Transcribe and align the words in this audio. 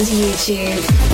and 0.00 0.08
YouTube. 0.08 1.09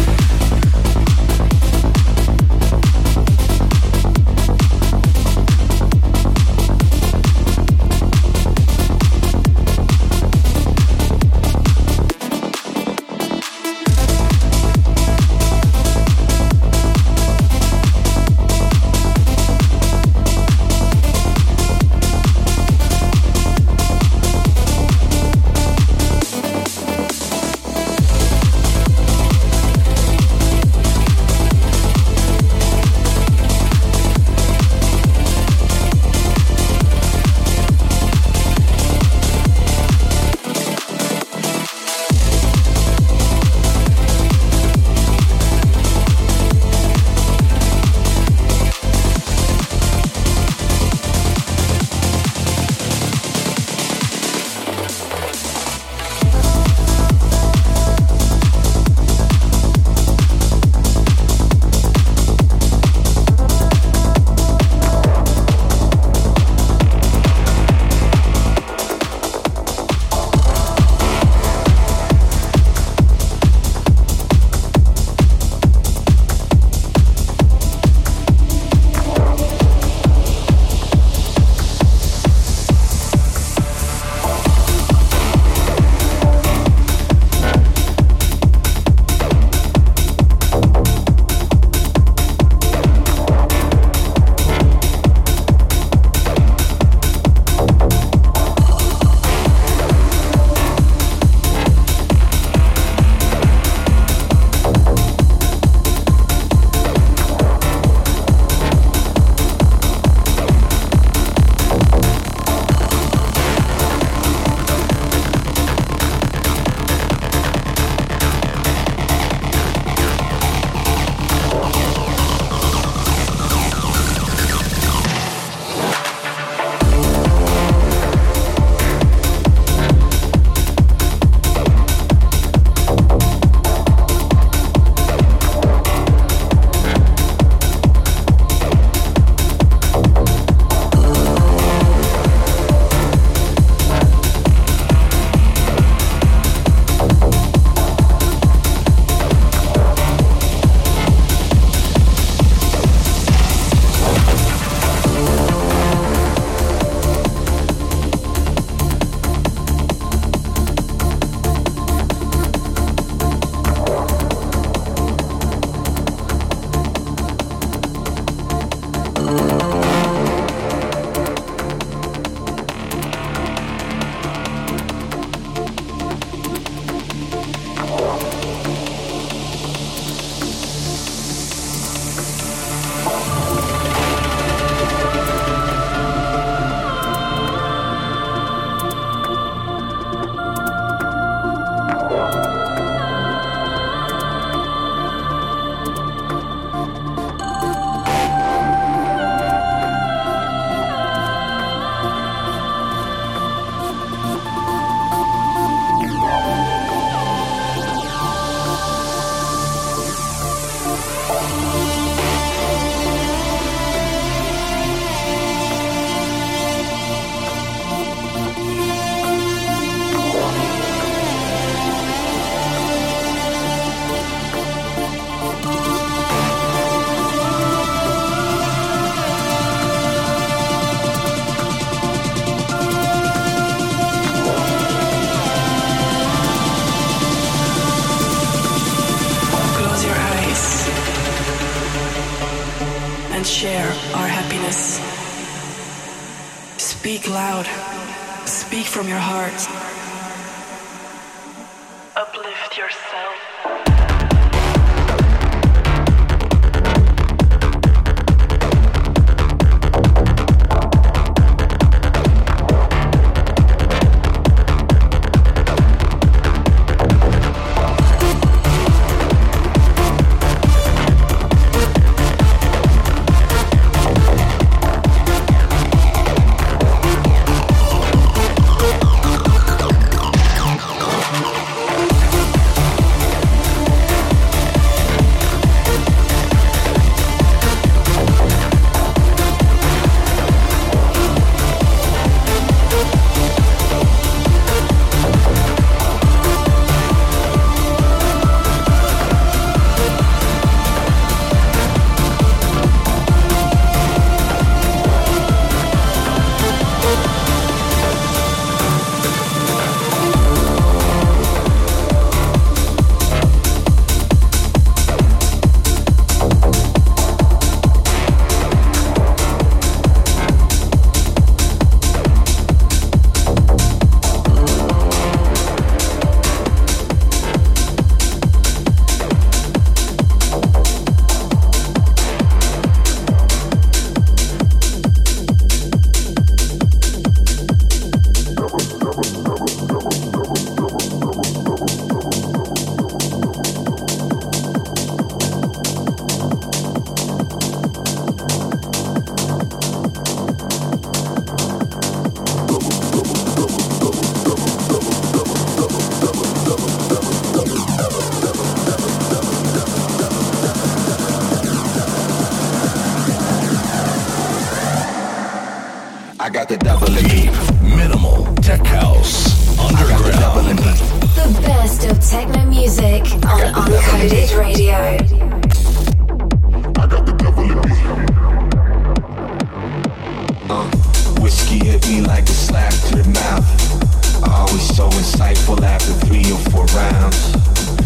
rounds. 386.96 387.36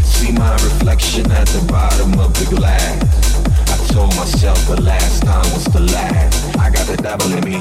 See 0.05 0.33
my 0.33 0.53
reflection 0.55 1.31
at 1.31 1.46
the 1.48 1.62
bottom 1.70 2.18
of 2.18 2.35
the 2.35 2.46
glass. 2.57 2.98
I 3.72 3.76
told 3.94 4.14
myself 4.16 4.59
the 4.66 4.81
last 4.83 5.22
time 5.22 5.46
was 5.55 5.64
the 5.64 5.81
last. 5.81 6.59
I 6.59 6.70
got 6.70 6.87
the 6.87 6.96
devil 6.96 7.33
in 7.33 7.44
me. 7.44 7.57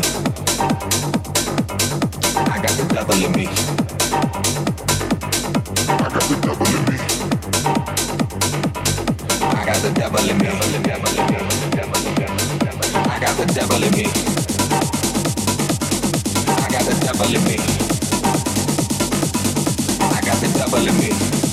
I 2.53 2.57
got 2.65 2.73
the 2.81 2.85
devil 2.95 3.17
in 3.25 3.31
me. 3.37 3.47
I 5.85 6.09
got 6.15 6.25
the 6.31 6.37
devil 6.41 6.67
in 6.73 6.83
me. 6.89 6.97
I 9.41 9.65
got 9.69 9.79
the 9.85 9.91
devil 9.99 10.29
in 10.29 10.37
me. 10.37 10.47
I 13.13 13.19
got 13.19 13.35
the 13.37 13.45
devil 13.53 13.83
in 13.83 13.91
me. 13.97 14.05
I 16.65 16.69
got 16.73 16.85
the 16.89 16.95
devil 17.05 17.35
in 17.35 17.43
me 17.45 17.68
double 20.59 20.85
in 20.85 20.97
me. 20.99 21.48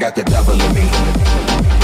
got 0.00 0.14
the 0.14 0.24
devil 0.24 0.58
in 0.58 0.74
me. 0.74 1.79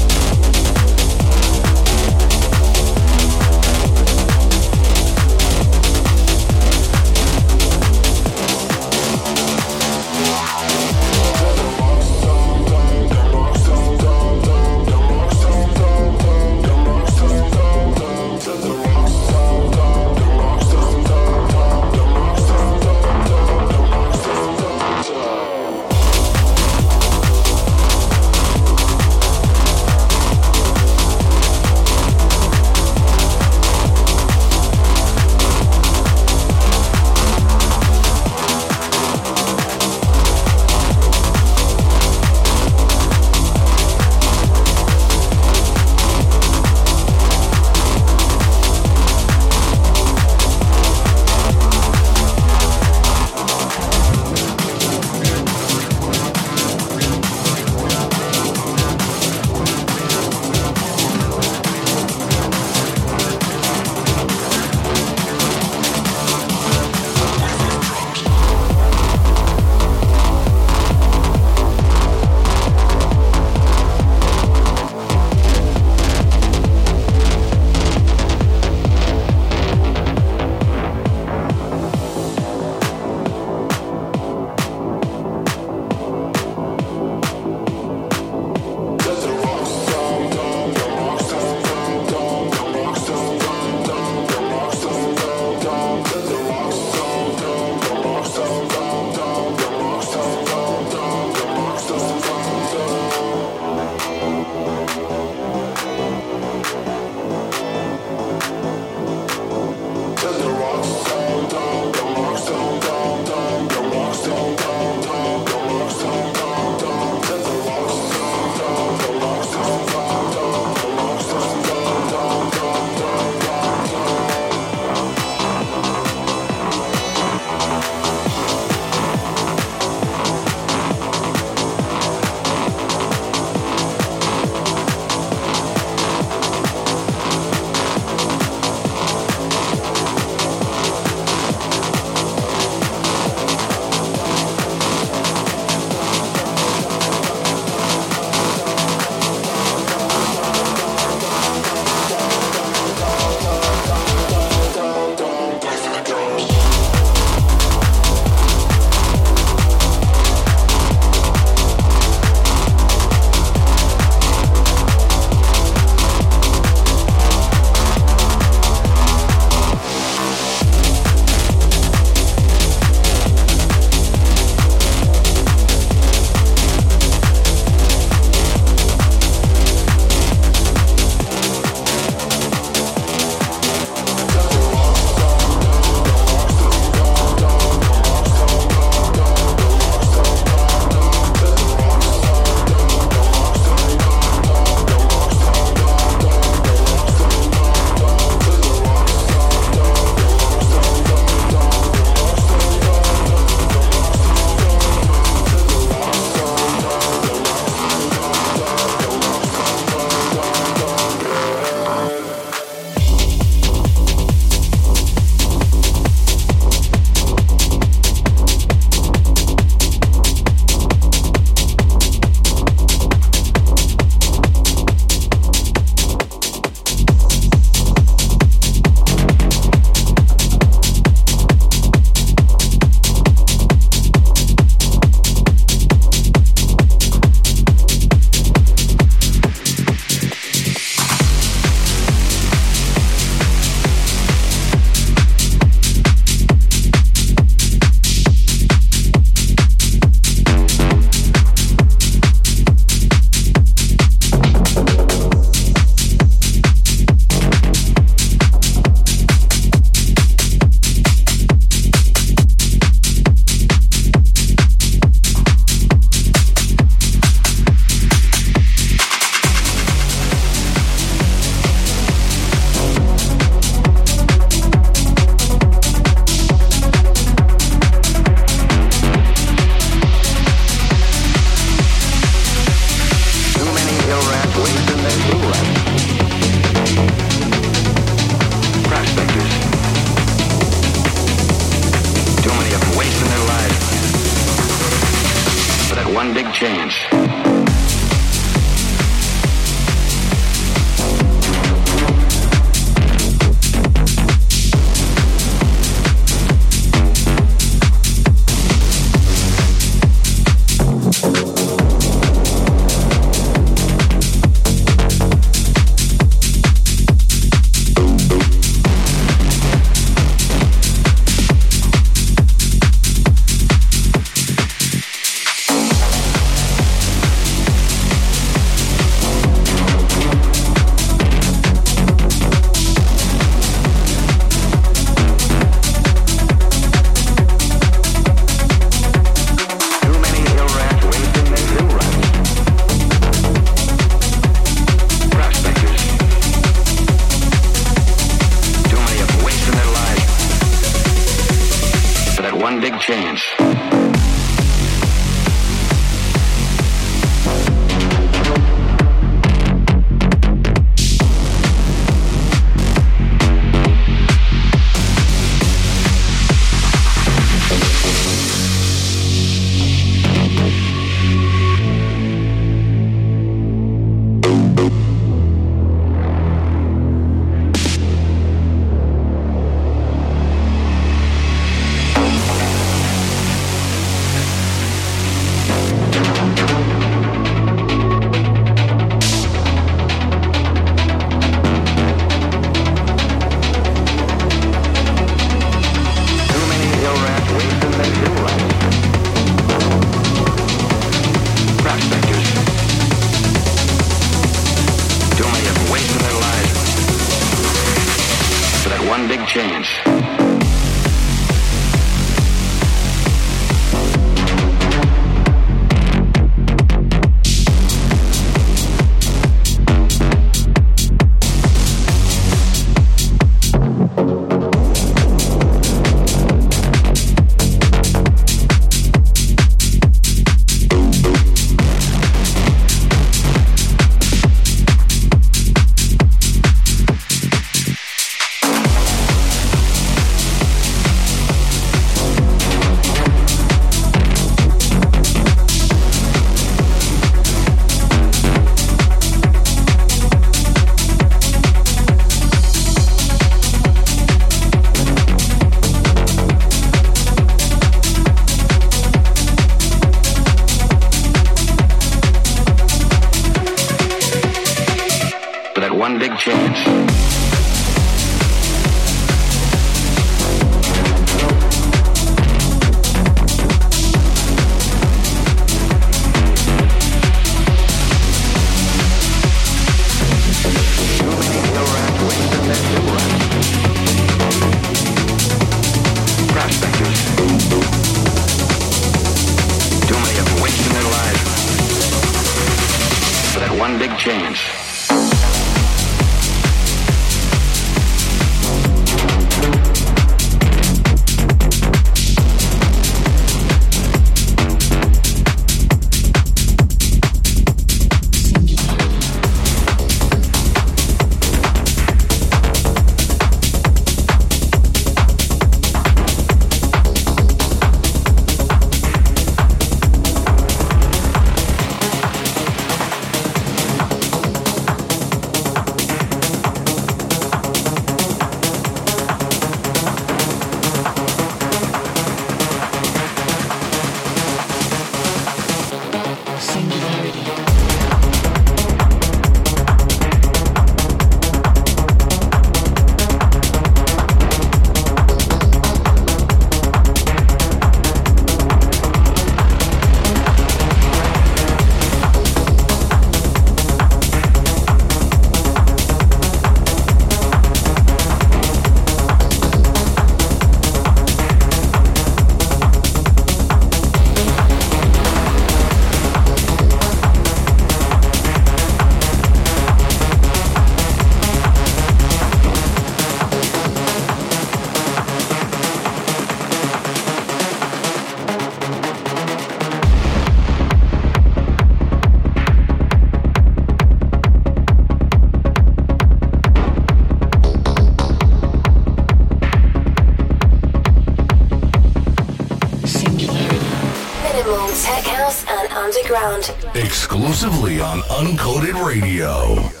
minimal, 594.63 594.87
tech 594.89 595.23
house, 595.23 595.65
and 595.67 595.91
underground. 595.91 596.73
Exclusively 596.95 597.99
on 597.99 598.19
Uncoded 598.21 599.03
Radio. 599.03 600.00